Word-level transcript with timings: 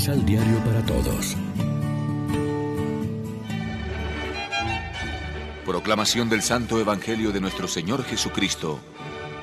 Misal 0.00 0.24
Diario 0.24 0.58
para 0.64 0.82
Todos. 0.86 1.36
Proclamación 5.66 6.30
del 6.30 6.40
Santo 6.40 6.80
Evangelio 6.80 7.32
de 7.32 7.40
nuestro 7.42 7.68
Señor 7.68 8.02
Jesucristo, 8.04 8.80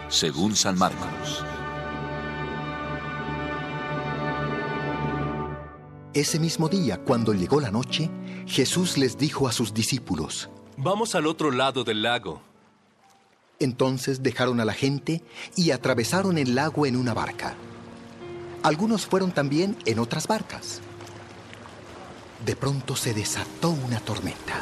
según 0.09 0.55
San 0.55 0.76
Marcos. 0.76 1.46
Ese 6.16 6.40
mismo 6.40 6.68
día, 6.70 7.04
cuando 7.04 7.34
llegó 7.34 7.62
la 7.62 7.70
noche, 7.70 8.10
Jesús 8.48 8.98
les 8.98 9.16
dijo 9.16 9.48
a 9.48 9.52
sus 9.52 9.76
discípulos, 9.76 10.50
Vamos 10.76 11.14
al 11.14 11.28
otro 11.28 11.52
lado 11.52 11.84
del 11.84 12.02
lago. 12.02 12.42
Entonces 13.60 14.23
dejaron 14.23 14.59
a 14.59 14.66
la 14.66 14.73
gente 14.73 15.22
y 15.55 15.70
atravesaron 15.70 16.39
el 16.39 16.55
lago 16.55 16.88
en 16.88 16.95
una 16.95 17.14
barca. 17.14 17.55
Algunos 18.67 19.05
fueron 19.05 19.31
también 19.31 19.77
en 19.85 19.98
otras 19.98 20.27
barcas. 20.27 20.81
De 22.45 22.53
pronto 22.58 22.98
se 22.98 23.13
desató 23.13 23.70
una 23.70 24.02
tormenta. 24.02 24.62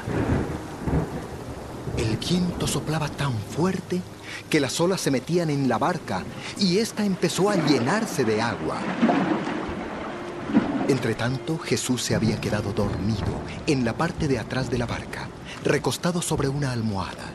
El 1.98 2.16
viento 2.18 2.68
soplaba 2.68 3.10
tan 3.10 3.34
fuerte 3.34 4.04
que 4.48 4.60
las 4.60 4.80
olas 4.80 5.02
se 5.02 5.10
metían 5.10 5.49
en 5.49 5.68
la 5.68 5.80
barca 5.80 6.23
y 6.60 6.77
ésta 6.77 7.04
empezó 7.04 7.49
a 7.49 7.55
llenarse 7.55 8.23
de 8.23 8.44
agua. 8.44 8.77
Entretanto, 10.88 11.58
Jesús 11.58 12.04
se 12.04 12.13
había 12.13 12.40
quedado 12.40 12.74
dormido 12.74 13.41
en 13.66 13.85
la 13.85 13.98
parte 13.98 14.27
de 14.27 14.38
atrás 14.38 14.70
de 14.70 14.77
la 14.77 14.85
barca, 14.85 15.30
recostado 15.63 16.22
sobre 16.22 16.48
una 16.48 16.72
almohada. 16.72 17.34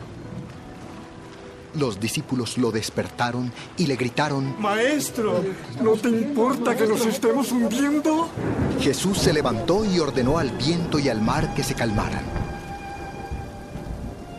Los 1.75 2.01
discípulos 2.01 2.59
lo 2.59 2.73
despertaron 2.73 3.53
y 3.77 3.87
le 3.87 3.97
gritaron, 3.97 4.61
Maestro, 4.61 5.45
¿no 5.81 5.93
te 5.93 6.09
importa 6.09 6.77
que 6.77 6.87
nos 6.87 7.07
estemos 7.07 7.53
hundiendo? 7.53 8.29
Jesús 8.81 9.19
se 9.19 9.33
levantó 9.33 9.85
y 9.85 10.01
ordenó 10.01 10.39
al 10.39 10.51
viento 10.51 10.99
y 10.99 11.09
al 11.09 11.23
mar 11.23 11.55
que 11.55 11.63
se 11.63 11.75
calmaran. 11.75 12.25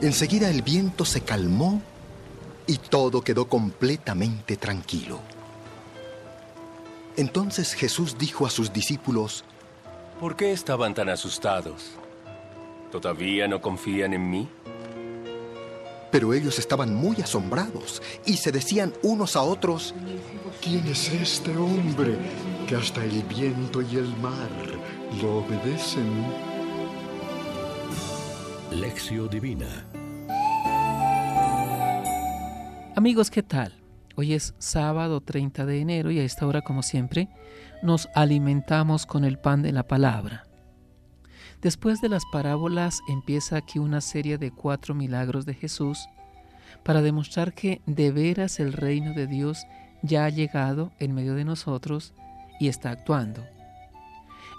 Enseguida 0.02 0.50
el 0.50 0.61
viento 0.61 1.06
se 1.06 1.22
calmó 1.22 1.81
y 2.67 2.78
todo 2.78 3.22
quedó 3.22 3.47
completamente 3.47 4.58
tranquilo. 4.58 5.19
Entonces 7.16 7.73
Jesús 7.73 8.17
dijo 8.17 8.45
a 8.45 8.50
sus 8.50 8.73
discípulos, 8.73 9.45
¿Por 10.19 10.36
qué 10.36 10.52
estaban 10.52 10.94
tan 10.94 11.09
asustados? 11.09 11.91
¿Todavía 12.91 13.47
no 13.47 13.61
confían 13.61 14.13
en 14.13 14.30
mí? 14.30 14.50
Pero 16.12 16.34
ellos 16.34 16.59
estaban 16.59 16.94
muy 16.94 17.22
asombrados 17.22 18.02
y 18.26 18.38
se 18.38 18.52
decían 18.52 18.94
unos 19.02 19.36
a 19.36 19.42
otros, 19.42 19.95
¿quién 20.62 20.86
es 20.88 21.09
este 21.09 21.56
hombre 21.56 22.18
que 22.68 22.76
hasta 22.76 23.03
el 23.03 23.23
viento 23.23 23.81
y 23.81 23.95
el 23.95 24.16
mar 24.18 24.50
lo 25.22 25.38
obedecen? 25.38 26.26
Lección 28.72 29.30
Divina 29.30 29.86
Amigos, 32.96 33.31
¿qué 33.31 33.42
tal? 33.42 33.73
Hoy 34.16 34.34
es 34.34 34.53
sábado 34.59 35.22
30 35.22 35.66
de 35.66 35.80
enero 35.80 36.12
y 36.12 36.20
a 36.20 36.23
esta 36.23 36.46
hora, 36.46 36.62
como 36.62 36.84
siempre, 36.84 37.30
nos 37.81 38.09
alimentamos 38.14 39.06
con 39.06 39.23
el 39.23 39.40
pan 39.40 39.62
de 39.62 39.72
la 39.72 39.88
palabra. 39.88 40.44
Después 41.62 42.02
de 42.02 42.09
las 42.09 42.26
parábolas 42.26 43.02
empieza 43.08 43.58
aquí 43.58 43.78
una 43.78 44.02
serie 44.02 44.38
de 44.38 44.52
cuatro 44.52 44.95
milagros 44.95 45.45
de 45.45 45.54
Jesús 45.54 46.08
para 46.84 47.02
demostrar 47.02 47.53
que 47.53 47.81
de 47.86 48.12
veras 48.12 48.59
el 48.59 48.73
reino 48.73 49.14
de 49.14 49.28
Dios 49.28 49.66
ya 50.02 50.26
ha 50.26 50.30
llegado 50.30 50.92
en 51.00 51.14
medio 51.14 51.36
de 51.36 51.45
nosotros 51.45 52.14
y 52.59 52.68
está 52.68 52.90
actuando. 52.90 53.46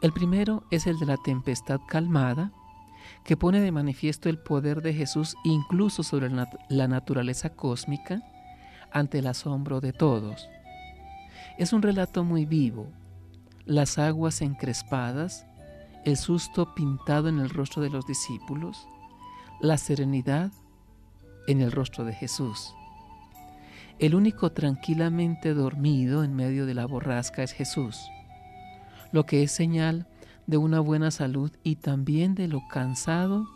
El 0.00 0.12
primero 0.12 0.64
es 0.70 0.86
el 0.86 0.98
de 0.98 1.06
la 1.06 1.16
tempestad 1.16 1.80
calmada, 1.88 2.52
que 3.24 3.36
pone 3.36 3.60
de 3.60 3.72
manifiesto 3.72 4.28
el 4.28 4.38
poder 4.38 4.82
de 4.82 4.94
Jesús 4.94 5.36
incluso 5.44 6.02
sobre 6.02 6.30
la 6.68 6.88
naturaleza 6.88 7.50
cósmica 7.50 8.22
ante 8.92 9.18
el 9.18 9.26
asombro 9.26 9.80
de 9.80 9.92
todos. 9.92 10.48
Es 11.58 11.72
un 11.72 11.82
relato 11.82 12.24
muy 12.24 12.46
vivo. 12.46 12.88
Las 13.64 13.98
aguas 13.98 14.40
encrespadas, 14.42 15.46
el 16.04 16.16
susto 16.16 16.74
pintado 16.74 17.28
en 17.28 17.38
el 17.38 17.50
rostro 17.50 17.82
de 17.82 17.90
los 17.90 18.06
discípulos, 18.06 18.88
la 19.60 19.78
serenidad 19.78 20.50
en 21.46 21.60
el 21.60 21.72
rostro 21.72 22.04
de 22.04 22.12
Jesús. 22.12 22.74
El 23.98 24.14
único 24.14 24.50
tranquilamente 24.50 25.54
dormido 25.54 26.24
en 26.24 26.34
medio 26.34 26.66
de 26.66 26.74
la 26.74 26.86
borrasca 26.86 27.42
es 27.42 27.52
Jesús, 27.52 28.00
lo 29.12 29.26
que 29.26 29.42
es 29.42 29.52
señal 29.52 30.08
de 30.46 30.56
una 30.56 30.80
buena 30.80 31.10
salud 31.10 31.52
y 31.62 31.76
también 31.76 32.34
de 32.34 32.48
lo 32.48 32.66
cansado 32.68 33.46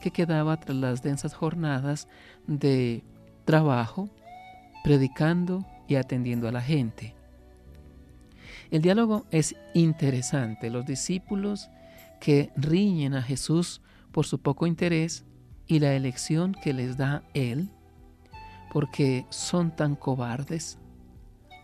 que 0.00 0.10
quedaba 0.10 0.58
tras 0.58 0.76
las 0.76 1.02
densas 1.02 1.34
jornadas 1.34 2.08
de 2.46 3.02
trabajo, 3.44 4.08
predicando 4.84 5.64
y 5.88 5.96
atendiendo 5.96 6.46
a 6.46 6.52
la 6.52 6.60
gente. 6.60 7.14
El 8.70 8.82
diálogo 8.82 9.26
es 9.30 9.56
interesante. 9.74 10.70
Los 10.70 10.86
discípulos 10.86 11.70
que 12.20 12.50
riñen 12.56 13.14
a 13.14 13.22
Jesús 13.22 13.82
por 14.12 14.26
su 14.26 14.40
poco 14.40 14.66
interés 14.66 15.24
y 15.66 15.78
la 15.80 15.94
elección 15.94 16.54
que 16.54 16.72
les 16.72 16.96
da 16.96 17.22
Él, 17.34 17.70
porque 18.72 19.26
son 19.30 19.74
tan 19.74 19.96
cobardes, 19.96 20.78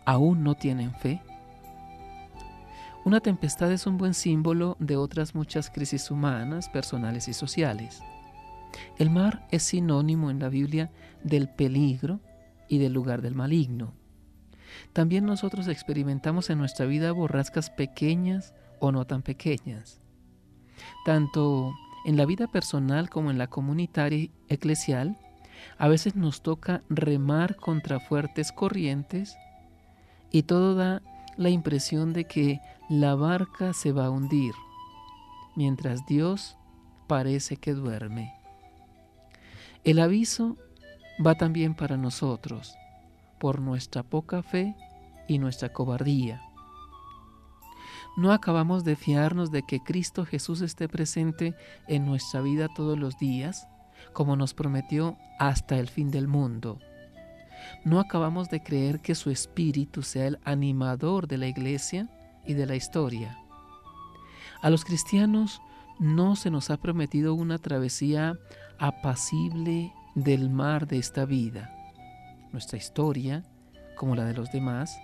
aún 0.05 0.43
no 0.43 0.55
tienen 0.55 0.93
fe. 0.95 1.21
Una 3.05 3.19
tempestad 3.19 3.71
es 3.71 3.85
un 3.85 3.97
buen 3.97 4.13
símbolo 4.13 4.77
de 4.79 4.95
otras 4.95 5.35
muchas 5.35 5.69
crisis 5.69 6.09
humanas, 6.09 6.69
personales 6.69 7.27
y 7.27 7.33
sociales. 7.33 8.01
El 8.97 9.09
mar 9.09 9.45
es 9.51 9.63
sinónimo 9.63 10.31
en 10.31 10.39
la 10.39 10.49
Biblia 10.49 10.91
del 11.23 11.49
peligro 11.49 12.21
y 12.69 12.77
del 12.77 12.93
lugar 12.93 13.21
del 13.21 13.35
maligno. 13.35 13.93
También 14.93 15.25
nosotros 15.25 15.67
experimentamos 15.67 16.49
en 16.49 16.57
nuestra 16.57 16.85
vida 16.85 17.11
borrascas 17.11 17.69
pequeñas 17.69 18.53
o 18.79 18.91
no 18.91 19.05
tan 19.05 19.21
pequeñas. 19.21 20.02
Tanto 21.05 21.73
en 22.05 22.17
la 22.17 22.25
vida 22.25 22.47
personal 22.47 23.09
como 23.09 23.31
en 23.31 23.37
la 23.37 23.47
comunitaria 23.47 24.29
eclesial, 24.49 25.17
a 25.77 25.87
veces 25.87 26.15
nos 26.15 26.41
toca 26.41 26.81
remar 26.89 27.55
contra 27.55 27.99
fuertes 27.99 28.51
corrientes 28.51 29.37
y 30.31 30.43
todo 30.43 30.75
da 30.75 31.01
la 31.37 31.49
impresión 31.49 32.13
de 32.13 32.25
que 32.25 32.59
la 32.89 33.15
barca 33.15 33.73
se 33.73 33.91
va 33.91 34.05
a 34.05 34.09
hundir, 34.09 34.53
mientras 35.55 36.05
Dios 36.05 36.57
parece 37.07 37.57
que 37.57 37.73
duerme. 37.73 38.33
El 39.83 39.99
aviso 39.99 40.57
va 41.25 41.35
también 41.35 41.75
para 41.75 41.97
nosotros, 41.97 42.75
por 43.39 43.59
nuestra 43.59 44.03
poca 44.03 44.43
fe 44.43 44.75
y 45.27 45.39
nuestra 45.39 45.69
cobardía. 45.69 46.41
No 48.15 48.31
acabamos 48.31 48.83
de 48.83 48.95
fiarnos 48.95 49.51
de 49.51 49.63
que 49.63 49.79
Cristo 49.79 50.25
Jesús 50.25 50.61
esté 50.61 50.87
presente 50.87 51.55
en 51.87 52.05
nuestra 52.05 52.41
vida 52.41 52.67
todos 52.75 52.97
los 52.97 53.17
días, 53.17 53.67
como 54.13 54.35
nos 54.35 54.53
prometió 54.53 55.17
hasta 55.39 55.79
el 55.79 55.87
fin 55.87 56.11
del 56.11 56.27
mundo. 56.27 56.79
No 57.83 57.99
acabamos 57.99 58.49
de 58.49 58.61
creer 58.61 58.99
que 58.99 59.15
su 59.15 59.29
Espíritu 59.29 60.03
sea 60.03 60.27
el 60.27 60.39
animador 60.43 61.27
de 61.27 61.37
la 61.37 61.47
iglesia 61.47 62.09
y 62.45 62.53
de 62.53 62.65
la 62.65 62.75
historia. 62.75 63.37
A 64.61 64.69
los 64.69 64.85
cristianos 64.85 65.61
no 65.99 66.35
se 66.35 66.51
nos 66.51 66.69
ha 66.69 66.77
prometido 66.77 67.33
una 67.33 67.57
travesía 67.57 68.37
apacible 68.79 69.93
del 70.15 70.49
mar 70.49 70.87
de 70.87 70.99
esta 70.99 71.25
vida. 71.25 71.73
Nuestra 72.51 72.77
historia, 72.77 73.43
como 73.95 74.15
la 74.15 74.25
de 74.25 74.33
los 74.33 74.51
demás, 74.51 74.97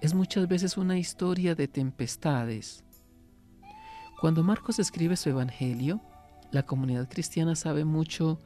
es 0.00 0.14
muchas 0.14 0.48
veces 0.48 0.76
una 0.76 0.98
historia 0.98 1.54
de 1.54 1.68
tempestades. 1.68 2.84
Cuando 4.20 4.42
Marcos 4.42 4.78
escribe 4.78 5.16
su 5.16 5.30
Evangelio, 5.30 6.00
la 6.50 6.64
comunidad 6.64 7.08
cristiana 7.08 7.54
sabe 7.54 7.84
mucho 7.84 8.40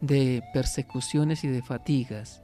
de 0.00 0.42
persecuciones 0.52 1.44
y 1.44 1.48
de 1.48 1.62
fatigas. 1.62 2.42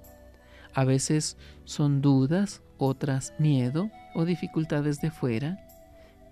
A 0.75 0.85
veces 0.85 1.37
son 1.65 2.01
dudas, 2.01 2.63
otras 2.79 3.35
miedo 3.39 3.91
o 4.15 4.25
dificultades 4.25 5.01
de 5.01 5.11
fuera, 5.11 5.67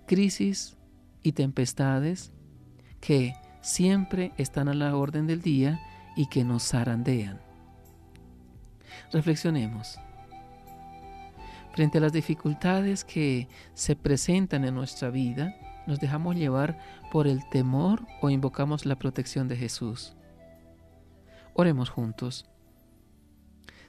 crisis 0.07 0.77
y 1.23 1.33
tempestades 1.33 2.31
que 2.99 3.35
siempre 3.61 4.33
están 4.37 4.67
a 4.67 4.73
la 4.73 4.95
orden 4.95 5.27
del 5.27 5.41
día 5.41 5.79
y 6.15 6.27
que 6.27 6.43
nos 6.43 6.63
zarandean. 6.69 7.39
Reflexionemos. 9.11 9.99
Frente 11.73 11.97
a 11.99 12.01
las 12.01 12.13
dificultades 12.13 13.05
que 13.05 13.47
se 13.73 13.95
presentan 13.95 14.65
en 14.65 14.75
nuestra 14.75 15.09
vida, 15.09 15.55
nos 15.87 15.99
dejamos 15.99 16.35
llevar 16.35 16.77
por 17.11 17.27
el 17.27 17.47
temor 17.49 18.05
o 18.21 18.29
invocamos 18.29 18.85
la 18.85 18.97
protección 18.97 19.47
de 19.47 19.55
Jesús. 19.55 20.15
Oremos 21.53 21.89
juntos. 21.89 22.45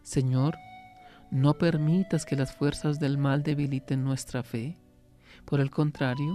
Señor, 0.03 0.57
no 1.31 1.55
permitas 1.55 2.25
que 2.25 2.37
las 2.37 2.55
fuerzas 2.55 3.01
del 3.01 3.19
mal 3.19 3.43
debiliten 3.43 4.05
nuestra 4.05 4.43
fe. 4.43 4.77
Por 5.45 5.61
el 5.61 5.71
contrario, 5.71 6.35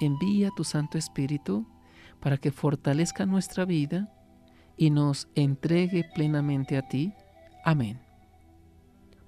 envía 0.00 0.50
tu 0.56 0.64
Santo 0.64 0.98
Espíritu 0.98 1.66
para 2.20 2.36
que 2.36 2.50
fortalezca 2.50 3.26
nuestra 3.26 3.64
vida 3.64 4.12
y 4.76 4.90
nos 4.90 5.28
entregue 5.34 6.04
plenamente 6.14 6.76
a 6.76 6.82
ti. 6.82 7.12
Amén. 7.64 8.11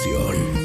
Reflexión. 0.00 0.59